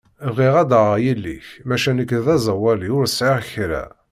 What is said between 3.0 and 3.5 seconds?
sɛiɣ